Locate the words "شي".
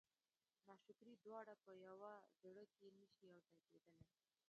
3.15-3.25